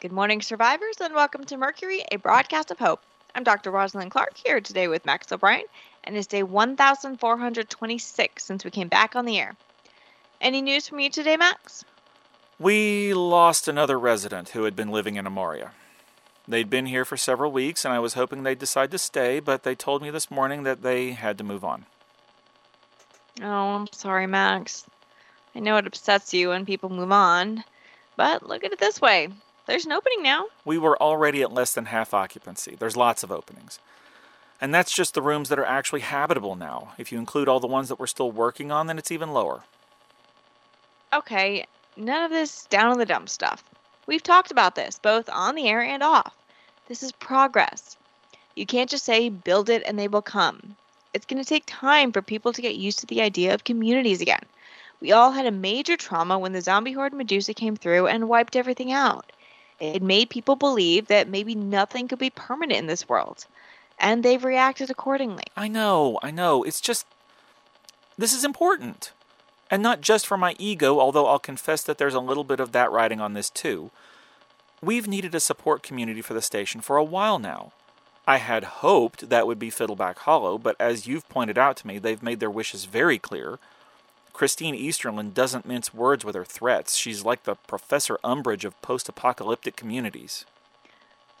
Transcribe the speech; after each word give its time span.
Good 0.00 0.12
morning, 0.12 0.42
survivors, 0.42 1.00
and 1.00 1.12
welcome 1.12 1.42
to 1.46 1.56
Mercury, 1.56 2.04
a 2.12 2.18
broadcast 2.18 2.70
of 2.70 2.78
hope. 2.78 3.00
I'm 3.34 3.42
Dr. 3.42 3.72
Rosalind 3.72 4.12
Clark 4.12 4.36
here 4.36 4.60
today 4.60 4.86
with 4.86 5.04
Max 5.04 5.32
O'Brien, 5.32 5.64
and 6.04 6.16
it's 6.16 6.28
day 6.28 6.44
1426 6.44 8.44
since 8.44 8.64
we 8.64 8.70
came 8.70 8.86
back 8.86 9.16
on 9.16 9.24
the 9.24 9.40
air. 9.40 9.56
Any 10.40 10.62
news 10.62 10.86
from 10.86 11.00
you 11.00 11.10
today, 11.10 11.36
Max? 11.36 11.84
We 12.60 13.12
lost 13.12 13.66
another 13.66 13.98
resident 13.98 14.50
who 14.50 14.62
had 14.62 14.76
been 14.76 14.92
living 14.92 15.16
in 15.16 15.24
Amoria. 15.24 15.70
They'd 16.46 16.70
been 16.70 16.86
here 16.86 17.04
for 17.04 17.16
several 17.16 17.50
weeks, 17.50 17.84
and 17.84 17.92
I 17.92 17.98
was 17.98 18.14
hoping 18.14 18.44
they'd 18.44 18.56
decide 18.56 18.92
to 18.92 18.98
stay, 18.98 19.40
but 19.40 19.64
they 19.64 19.74
told 19.74 20.02
me 20.02 20.10
this 20.10 20.30
morning 20.30 20.62
that 20.62 20.82
they 20.82 21.10
had 21.10 21.38
to 21.38 21.44
move 21.44 21.64
on. 21.64 21.86
Oh, 23.42 23.74
I'm 23.74 23.88
sorry, 23.90 24.28
Max. 24.28 24.86
I 25.56 25.58
know 25.58 25.76
it 25.76 25.88
upsets 25.88 26.32
you 26.32 26.50
when 26.50 26.66
people 26.66 26.88
move 26.88 27.10
on, 27.10 27.64
but 28.14 28.46
look 28.46 28.62
at 28.62 28.72
it 28.72 28.78
this 28.78 29.00
way 29.00 29.30
there's 29.68 29.84
an 29.84 29.92
opening 29.92 30.22
now. 30.22 30.46
We 30.64 30.78
were 30.78 31.00
already 31.00 31.42
at 31.42 31.52
less 31.52 31.74
than 31.74 31.84
half 31.84 32.14
occupancy. 32.14 32.74
There's 32.76 32.96
lots 32.96 33.22
of 33.22 33.30
openings. 33.30 33.78
And 34.60 34.74
that's 34.74 34.92
just 34.92 35.12
the 35.12 35.22
rooms 35.22 35.50
that 35.50 35.58
are 35.58 35.64
actually 35.64 36.00
habitable 36.00 36.56
now. 36.56 36.94
If 36.96 37.12
you 37.12 37.18
include 37.18 37.48
all 37.48 37.60
the 37.60 37.66
ones 37.66 37.88
that 37.88 38.00
we're 38.00 38.06
still 38.06 38.32
working 38.32 38.72
on, 38.72 38.86
then 38.86 38.98
it's 38.98 39.12
even 39.12 39.32
lower. 39.32 39.62
Okay, 41.12 41.66
none 41.98 42.24
of 42.24 42.30
this 42.30 42.64
down 42.64 42.92
in 42.92 42.98
the 42.98 43.06
dump 43.06 43.28
stuff. 43.28 43.62
We've 44.06 44.22
talked 44.22 44.50
about 44.50 44.74
this, 44.74 44.98
both 44.98 45.28
on 45.28 45.54
the 45.54 45.68
air 45.68 45.82
and 45.82 46.02
off. 46.02 46.34
This 46.88 47.02
is 47.02 47.12
progress. 47.12 47.98
You 48.56 48.64
can't 48.64 48.88
just 48.88 49.04
say, 49.04 49.28
build 49.28 49.68
it 49.68 49.82
and 49.86 49.98
they 49.98 50.08
will 50.08 50.22
come. 50.22 50.76
It's 51.12 51.26
going 51.26 51.42
to 51.42 51.48
take 51.48 51.64
time 51.66 52.10
for 52.10 52.22
people 52.22 52.54
to 52.54 52.62
get 52.62 52.76
used 52.76 53.00
to 53.00 53.06
the 53.06 53.20
idea 53.20 53.52
of 53.52 53.64
communities 53.64 54.22
again. 54.22 54.42
We 55.00 55.12
all 55.12 55.32
had 55.32 55.46
a 55.46 55.50
major 55.50 55.96
trauma 55.96 56.38
when 56.38 56.52
the 56.52 56.62
zombie 56.62 56.92
horde 56.92 57.12
Medusa 57.12 57.52
came 57.52 57.76
through 57.76 58.06
and 58.06 58.30
wiped 58.30 58.56
everything 58.56 58.92
out. 58.92 59.30
It 59.80 60.02
made 60.02 60.30
people 60.30 60.56
believe 60.56 61.06
that 61.06 61.28
maybe 61.28 61.54
nothing 61.54 62.08
could 62.08 62.18
be 62.18 62.30
permanent 62.30 62.78
in 62.78 62.86
this 62.86 63.08
world, 63.08 63.46
and 63.98 64.22
they've 64.22 64.42
reacted 64.42 64.90
accordingly. 64.90 65.44
I 65.56 65.68
know, 65.68 66.18
I 66.22 66.30
know. 66.30 66.62
It's 66.64 66.80
just. 66.80 67.06
This 68.16 68.34
is 68.34 68.44
important. 68.44 69.12
And 69.70 69.82
not 69.82 70.00
just 70.00 70.26
for 70.26 70.36
my 70.36 70.56
ego, 70.58 70.98
although 70.98 71.26
I'll 71.26 71.38
confess 71.38 71.82
that 71.82 71.98
there's 71.98 72.14
a 72.14 72.20
little 72.20 72.44
bit 72.44 72.58
of 72.58 72.72
that 72.72 72.90
riding 72.90 73.20
on 73.20 73.34
this 73.34 73.50
too. 73.50 73.90
We've 74.82 75.06
needed 75.06 75.34
a 75.34 75.40
support 75.40 75.82
community 75.82 76.22
for 76.22 76.34
the 76.34 76.42
station 76.42 76.80
for 76.80 76.96
a 76.96 77.04
while 77.04 77.38
now. 77.38 77.72
I 78.26 78.38
had 78.38 78.64
hoped 78.64 79.28
that 79.28 79.46
would 79.46 79.58
be 79.58 79.70
Fiddleback 79.70 80.18
Hollow, 80.20 80.58
but 80.58 80.76
as 80.78 81.06
you've 81.06 81.28
pointed 81.28 81.58
out 81.58 81.76
to 81.78 81.86
me, 81.86 81.98
they've 81.98 82.22
made 82.22 82.40
their 82.40 82.50
wishes 82.50 82.84
very 82.84 83.18
clear. 83.18 83.58
Christine 84.38 84.76
Easterlin 84.76 85.34
doesn't 85.34 85.66
mince 85.66 85.92
words 85.92 86.24
with 86.24 86.36
her 86.36 86.44
threats. 86.44 86.94
She's 86.94 87.24
like 87.24 87.42
the 87.42 87.56
Professor 87.56 88.20
Umbridge 88.22 88.64
of 88.64 88.80
post 88.82 89.08
apocalyptic 89.08 89.74
communities. 89.74 90.44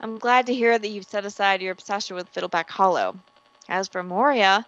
I'm 0.00 0.18
glad 0.18 0.46
to 0.46 0.52
hear 0.52 0.76
that 0.76 0.88
you've 0.88 1.06
set 1.06 1.24
aside 1.24 1.62
your 1.62 1.70
obsession 1.70 2.16
with 2.16 2.28
Fiddleback 2.28 2.68
Hollow. 2.68 3.14
As 3.68 3.86
for 3.86 4.02
Amoria, 4.02 4.64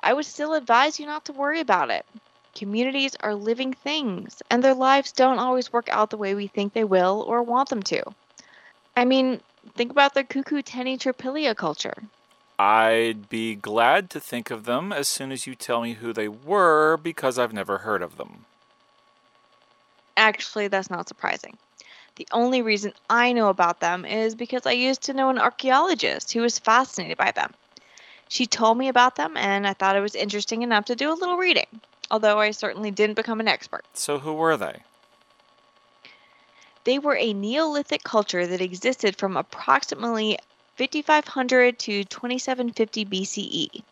I 0.00 0.14
would 0.14 0.24
still 0.24 0.54
advise 0.54 0.98
you 0.98 1.04
not 1.04 1.26
to 1.26 1.34
worry 1.34 1.60
about 1.60 1.90
it. 1.90 2.06
Communities 2.54 3.14
are 3.20 3.34
living 3.34 3.74
things, 3.74 4.42
and 4.48 4.64
their 4.64 4.72
lives 4.72 5.12
don't 5.12 5.38
always 5.38 5.70
work 5.70 5.90
out 5.90 6.08
the 6.08 6.16
way 6.16 6.34
we 6.34 6.46
think 6.46 6.72
they 6.72 6.84
will 6.84 7.26
or 7.28 7.42
want 7.42 7.68
them 7.68 7.82
to. 7.82 8.02
I 8.96 9.04
mean, 9.04 9.38
think 9.74 9.90
about 9.90 10.14
the 10.14 10.24
Cucuteni 10.24 10.98
Tripilia 10.98 11.54
culture. 11.54 12.04
I'd 12.58 13.28
be 13.28 13.54
glad 13.54 14.08
to 14.10 14.20
think 14.20 14.50
of 14.50 14.64
them 14.64 14.92
as 14.92 15.08
soon 15.08 15.30
as 15.30 15.46
you 15.46 15.54
tell 15.54 15.82
me 15.82 15.94
who 15.94 16.12
they 16.12 16.28
were 16.28 16.96
because 16.96 17.38
I've 17.38 17.52
never 17.52 17.78
heard 17.78 18.02
of 18.02 18.16
them. 18.16 18.46
Actually, 20.16 20.68
that's 20.68 20.90
not 20.90 21.08
surprising. 21.08 21.58
The 22.16 22.26
only 22.32 22.62
reason 22.62 22.94
I 23.10 23.34
know 23.34 23.48
about 23.48 23.80
them 23.80 24.06
is 24.06 24.34
because 24.34 24.64
I 24.64 24.72
used 24.72 25.02
to 25.02 25.12
know 25.12 25.28
an 25.28 25.38
archaeologist 25.38 26.32
who 26.32 26.40
was 26.40 26.58
fascinated 26.58 27.18
by 27.18 27.30
them. 27.30 27.52
She 28.28 28.46
told 28.46 28.78
me 28.78 28.88
about 28.88 29.16
them, 29.16 29.36
and 29.36 29.66
I 29.66 29.74
thought 29.74 29.96
it 29.96 30.00
was 30.00 30.14
interesting 30.14 30.62
enough 30.62 30.86
to 30.86 30.96
do 30.96 31.12
a 31.12 31.14
little 31.14 31.36
reading, 31.36 31.66
although 32.10 32.40
I 32.40 32.52
certainly 32.52 32.90
didn't 32.90 33.16
become 33.16 33.38
an 33.38 33.48
expert. 33.48 33.84
So, 33.92 34.18
who 34.18 34.32
were 34.32 34.56
they? 34.56 34.82
They 36.84 36.98
were 36.98 37.16
a 37.16 37.34
Neolithic 37.34 38.02
culture 38.02 38.46
that 38.46 38.60
existed 38.62 39.16
from 39.16 39.36
approximately 39.36 40.38
5500 40.76 41.78
to 41.78 42.04
2750 42.04 43.04
BCE. 43.06 43.82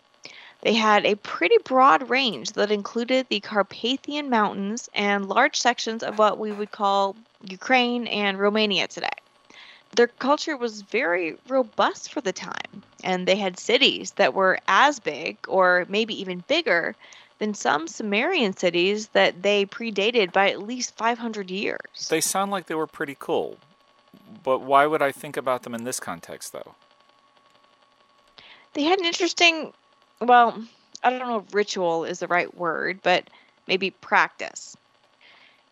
They 0.61 0.75
had 0.75 1.05
a 1.05 1.17
pretty 1.17 1.59
broad 1.65 2.09
range 2.09 2.53
that 2.53 2.71
included 2.71 3.27
the 3.29 3.41
Carpathian 3.41 4.31
Mountains 4.31 4.89
and 4.95 5.29
large 5.29 5.59
sections 5.59 6.03
of 6.03 6.19
what 6.19 6.39
we 6.39 6.53
would 6.53 6.71
call 6.71 7.17
Ukraine 7.43 8.07
and 8.07 8.39
Romania 8.39 8.87
today. 8.87 9.09
Their 9.95 10.07
culture 10.07 10.57
was 10.57 10.83
very 10.83 11.37
robust 11.49 12.13
for 12.13 12.21
the 12.21 12.33
time, 12.33 12.83
and 13.03 13.29
they 13.29 13.37
had 13.37 13.59
cities 13.59 14.13
that 14.13 14.35
were 14.35 14.59
as 14.67 15.01
big, 15.01 15.37
or 15.49 15.87
maybe 15.89 16.21
even 16.21 16.45
bigger, 16.49 16.97
than 17.39 17.55
some 17.55 17.87
Sumerian 17.89 18.57
cities 18.57 19.09
that 19.09 19.43
they 19.43 19.67
predated 19.67 20.33
by 20.33 20.51
at 20.51 20.63
least 20.63 20.97
500 20.97 21.51
years. 21.51 22.09
They 22.09 22.21
sound 22.21 22.51
like 22.51 22.67
they 22.67 22.75
were 22.75 22.87
pretty 22.87 23.17
cool. 23.19 23.57
But 24.43 24.61
why 24.61 24.87
would 24.87 25.03
I 25.03 25.13
think 25.13 25.37
about 25.37 25.63
them 25.63 25.75
in 25.75 25.85
this 25.85 26.01
context, 26.01 26.53
though? 26.53 26.75
They 28.73 28.83
had 28.83 28.99
an 28.99 29.05
interesting, 29.05 29.73
well, 30.21 30.63
I 31.03 31.11
don't 31.11 31.21
know 31.21 31.45
if 31.47 31.55
ritual 31.55 32.05
is 32.05 32.19
the 32.19 32.27
right 32.27 32.53
word, 32.57 33.01
but 33.03 33.29
maybe 33.69 33.91
practice. 33.91 34.77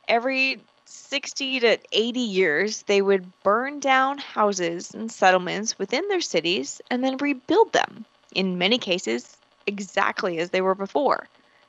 Every 0.06 0.60
60 0.84 1.60
to 1.60 1.78
80 1.90 2.20
years, 2.20 2.82
they 2.82 3.02
would 3.02 3.32
burn 3.42 3.80
down 3.80 4.18
houses 4.18 4.94
and 4.94 5.10
settlements 5.10 5.78
within 5.78 6.06
their 6.08 6.20
cities 6.20 6.80
and 6.90 7.02
then 7.02 7.16
rebuild 7.16 7.72
them, 7.72 8.04
in 8.34 8.58
many 8.58 8.78
cases, 8.78 9.36
exactly 9.66 10.38
as 10.38 10.50
they 10.50 10.60
were 10.60 10.74
before, 10.74 11.26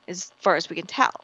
as 0.08 0.30
far 0.40 0.56
as 0.56 0.68
we 0.68 0.76
can 0.76 0.86
tell. 0.86 1.14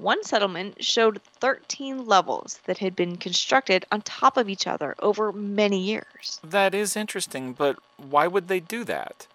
One 0.00 0.24
settlement 0.24 0.82
showed 0.82 1.20
13 1.40 2.06
levels 2.06 2.60
that 2.64 2.78
had 2.78 2.96
been 2.96 3.18
constructed 3.18 3.84
on 3.92 4.00
top 4.00 4.38
of 4.38 4.48
each 4.48 4.66
other 4.66 4.94
over 4.98 5.30
many 5.30 5.78
years. 5.78 6.40
That 6.42 6.74
is 6.74 6.96
interesting, 6.96 7.52
but 7.52 7.76
why 7.98 8.26
would 8.26 8.48
they 8.48 8.60
do 8.60 8.82
that? 8.84 9.26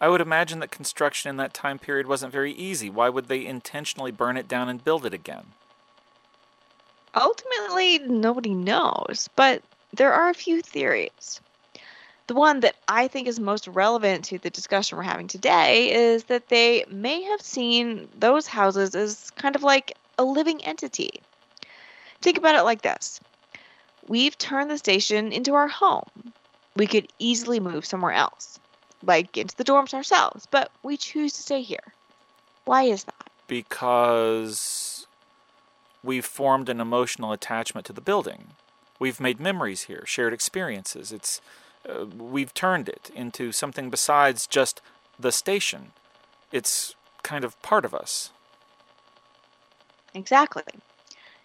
I 0.00 0.08
would 0.08 0.20
imagine 0.20 0.58
that 0.58 0.72
construction 0.72 1.30
in 1.30 1.36
that 1.36 1.54
time 1.54 1.78
period 1.78 2.08
wasn't 2.08 2.32
very 2.32 2.52
easy. 2.52 2.90
Why 2.90 3.08
would 3.08 3.28
they 3.28 3.46
intentionally 3.46 4.10
burn 4.10 4.36
it 4.36 4.48
down 4.48 4.68
and 4.68 4.82
build 4.82 5.06
it 5.06 5.14
again? 5.14 5.52
Ultimately, 7.14 8.00
nobody 8.00 8.54
knows, 8.54 9.28
but 9.36 9.62
there 9.92 10.12
are 10.12 10.28
a 10.30 10.34
few 10.34 10.62
theories. 10.62 11.40
The 12.26 12.34
one 12.34 12.60
that 12.60 12.76
I 12.88 13.08
think 13.08 13.26
is 13.26 13.40
most 13.40 13.66
relevant 13.66 14.24
to 14.26 14.38
the 14.38 14.50
discussion 14.50 14.96
we're 14.96 15.04
having 15.04 15.28
today 15.28 15.92
is 15.92 16.24
that 16.24 16.48
they 16.48 16.84
may 16.88 17.22
have 17.22 17.42
seen 17.42 18.08
those 18.18 18.46
houses 18.46 18.94
as 18.94 19.30
kind 19.32 19.56
of 19.56 19.62
like 19.62 19.96
a 20.18 20.24
living 20.24 20.64
entity. 20.64 21.20
Think 22.20 22.38
about 22.38 22.54
it 22.54 22.62
like 22.62 22.82
this 22.82 23.20
We've 24.08 24.36
turned 24.38 24.70
the 24.70 24.78
station 24.78 25.32
into 25.32 25.54
our 25.54 25.68
home. 25.68 26.32
We 26.76 26.86
could 26.86 27.08
easily 27.18 27.60
move 27.60 27.84
somewhere 27.84 28.12
else, 28.12 28.58
like 29.02 29.36
into 29.36 29.56
the 29.56 29.64
dorms 29.64 29.94
ourselves, 29.94 30.46
but 30.50 30.70
we 30.82 30.96
choose 30.96 31.32
to 31.34 31.42
stay 31.42 31.62
here. 31.62 31.92
Why 32.64 32.84
is 32.84 33.04
that? 33.04 33.30
Because 33.46 35.06
we've 36.02 36.24
formed 36.24 36.68
an 36.68 36.80
emotional 36.80 37.32
attachment 37.32 37.86
to 37.86 37.92
the 37.92 38.00
building. 38.00 38.48
We've 38.98 39.20
made 39.20 39.40
memories 39.40 39.82
here, 39.82 40.04
shared 40.06 40.32
experiences. 40.32 41.12
It's 41.12 41.40
uh, 41.88 42.06
we've 42.06 42.54
turned 42.54 42.88
it 42.88 43.10
into 43.14 43.52
something 43.52 43.90
besides 43.90 44.46
just 44.46 44.80
the 45.18 45.32
station. 45.32 45.92
It's 46.50 46.94
kind 47.22 47.44
of 47.44 47.60
part 47.62 47.84
of 47.84 47.94
us. 47.94 48.30
Exactly. 50.14 50.64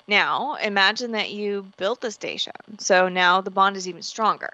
Now, 0.07 0.55
imagine 0.55 1.11
that 1.11 1.31
you 1.31 1.67
built 1.77 2.01
the 2.01 2.11
station, 2.11 2.53
so 2.79 3.09
now 3.09 3.41
the 3.41 3.51
bond 3.51 3.75
is 3.75 3.87
even 3.87 4.01
stronger. 4.01 4.53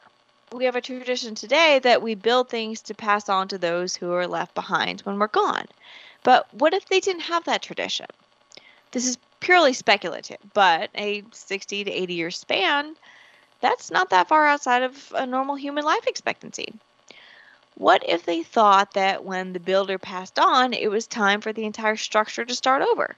We 0.52 0.66
have 0.66 0.76
a 0.76 0.82
tradition 0.82 1.36
today 1.36 1.80
that 1.80 2.02
we 2.02 2.16
build 2.16 2.50
things 2.50 2.82
to 2.84 2.94
pass 2.94 3.30
on 3.30 3.48
to 3.50 3.58
those 3.58 3.96
who 3.96 4.12
are 4.14 4.28
left 4.28 4.54
behind 4.56 5.02
when 5.02 5.18
we're 5.18 5.28
gone. 5.28 5.66
But 6.24 6.52
what 6.54 6.74
if 6.74 6.86
they 6.86 7.00
didn't 7.00 7.24
have 7.24 7.46
that 7.46 7.62
tradition? 7.62 8.08
This 8.92 9.08
is 9.08 9.18
purely 9.40 9.74
speculative, 9.74 10.38
but 10.54 10.90
a 10.96 11.24
60 11.32 11.84
to 11.84 11.92
80 11.92 12.14
year 12.14 12.32
span 12.32 12.96
that's 13.64 13.90
not 13.90 14.10
that 14.10 14.28
far 14.28 14.46
outside 14.46 14.84
of 14.84 15.14
a 15.16 15.26
normal 15.26 15.56
human 15.56 15.86
life 15.86 16.06
expectancy. 16.06 16.74
What 17.76 18.04
if 18.08 18.26
they 18.26 18.44
thought 18.44 18.94
that 18.94 19.24
when 19.24 19.54
the 19.54 19.60
builder 19.60 19.98
passed 19.98 20.38
on, 20.38 20.74
it 20.74 20.92
was 20.92 21.08
time 21.08 21.40
for 21.40 21.54
the 21.54 21.64
entire 21.64 21.96
structure 21.96 22.44
to 22.44 22.56
start 22.56 22.82
over? 22.82 23.16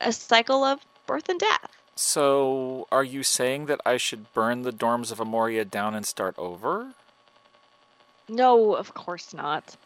A 0.00 0.10
cycle 0.10 0.64
of 0.64 0.80
birth 1.06 1.28
and 1.28 1.38
death. 1.38 1.70
So, 1.94 2.88
are 2.90 3.04
you 3.04 3.22
saying 3.22 3.66
that 3.66 3.82
I 3.84 3.98
should 3.98 4.32
burn 4.32 4.62
the 4.62 4.72
dorms 4.72 5.12
of 5.12 5.18
Amoria 5.18 5.68
down 5.70 5.94
and 5.94 6.06
start 6.06 6.34
over? 6.38 6.94
No, 8.30 8.74
of 8.74 8.94
course 8.94 9.34
not. 9.34 9.76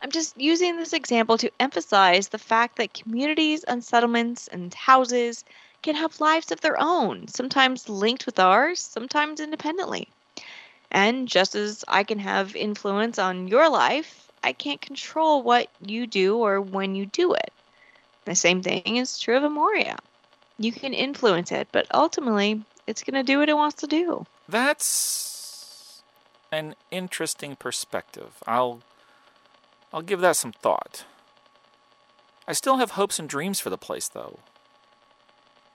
I'm 0.00 0.10
just 0.10 0.40
using 0.40 0.78
this 0.78 0.94
example 0.94 1.36
to 1.36 1.50
emphasize 1.60 2.28
the 2.28 2.38
fact 2.38 2.76
that 2.76 2.94
communities 2.94 3.62
and 3.64 3.84
settlements 3.84 4.48
and 4.48 4.72
houses 4.72 5.44
can 5.84 5.94
have 5.94 6.18
lives 6.18 6.50
of 6.50 6.62
their 6.62 6.80
own, 6.80 7.28
sometimes 7.28 7.90
linked 7.90 8.24
with 8.24 8.40
ours, 8.40 8.80
sometimes 8.80 9.38
independently. 9.38 10.08
And 10.90 11.28
just 11.28 11.54
as 11.54 11.84
I 11.86 12.04
can 12.04 12.18
have 12.18 12.56
influence 12.56 13.18
on 13.18 13.48
your 13.48 13.68
life, 13.68 14.30
I 14.42 14.54
can't 14.54 14.80
control 14.80 15.42
what 15.42 15.68
you 15.84 16.06
do 16.06 16.38
or 16.38 16.60
when 16.60 16.94
you 16.94 17.04
do 17.06 17.34
it. 17.34 17.52
The 18.24 18.34
same 18.34 18.62
thing 18.62 18.96
is 18.96 19.18
true 19.18 19.36
of 19.36 19.42
Amoria. 19.42 19.98
You 20.58 20.72
can 20.72 20.94
influence 20.94 21.52
it, 21.52 21.68
but 21.70 21.86
ultimately, 21.92 22.62
it's 22.86 23.02
going 23.02 23.14
to 23.14 23.22
do 23.22 23.38
what 23.38 23.50
it 23.50 23.56
wants 23.56 23.76
to 23.82 23.86
do. 23.86 24.24
That's 24.48 26.02
an 26.50 26.76
interesting 26.90 27.56
perspective. 27.56 28.42
I'll 28.46 28.80
I'll 29.92 30.02
give 30.02 30.20
that 30.20 30.36
some 30.36 30.52
thought. 30.52 31.04
I 32.48 32.52
still 32.52 32.78
have 32.78 32.92
hopes 32.92 33.18
and 33.18 33.28
dreams 33.28 33.60
for 33.60 33.70
the 33.70 33.78
place 33.78 34.08
though. 34.08 34.38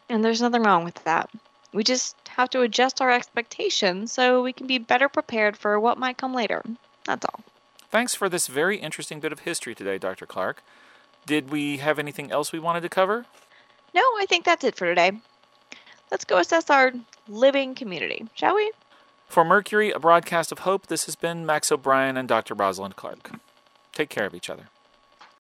And 0.09 0.25
there's 0.25 0.41
nothing 0.41 0.63
wrong 0.63 0.83
with 0.83 1.03
that. 1.03 1.29
We 1.71 1.83
just 1.83 2.15
have 2.29 2.49
to 2.51 2.61
adjust 2.61 2.99
our 2.99 3.11
expectations 3.11 4.11
so 4.11 4.41
we 4.41 4.53
can 4.53 4.65
be 4.65 4.79
better 4.79 5.07
prepared 5.07 5.55
for 5.55 5.79
what 5.79 5.99
might 5.99 6.17
come 6.17 6.33
later. 6.33 6.63
That's 7.05 7.25
all. 7.25 7.41
Thanks 7.91 8.15
for 8.15 8.27
this 8.27 8.47
very 8.47 8.77
interesting 8.77 9.19
bit 9.19 9.31
of 9.31 9.41
history 9.41 9.75
today, 9.75 9.97
Dr. 9.97 10.25
Clark. 10.25 10.63
Did 11.25 11.51
we 11.51 11.77
have 11.77 11.99
anything 11.99 12.31
else 12.31 12.51
we 12.51 12.59
wanted 12.59 12.81
to 12.81 12.89
cover? 12.89 13.25
No, 13.93 14.01
I 14.01 14.25
think 14.27 14.45
that's 14.45 14.63
it 14.63 14.75
for 14.75 14.85
today. 14.85 15.11
Let's 16.11 16.25
go 16.25 16.37
assess 16.37 16.69
our 16.69 16.91
living 17.27 17.75
community, 17.75 18.27
shall 18.33 18.55
we? 18.55 18.71
For 19.27 19.43
Mercury, 19.45 19.91
a 19.91 19.99
broadcast 19.99 20.51
of 20.51 20.59
hope, 20.59 20.87
this 20.87 21.05
has 21.05 21.15
been 21.15 21.45
Max 21.45 21.71
O'Brien 21.71 22.17
and 22.17 22.27
Dr. 22.27 22.55
Rosalind 22.55 22.95
Clark. 22.95 23.31
Take 23.93 24.09
care 24.09 24.25
of 24.25 24.33
each 24.33 24.49
other. 24.49 24.69